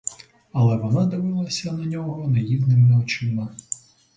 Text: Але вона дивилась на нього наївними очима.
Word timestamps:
Але 0.51 0.77
вона 0.77 1.05
дивилась 1.07 1.65
на 1.65 1.85
нього 1.85 2.27
наївними 2.27 2.97
очима. 3.03 3.55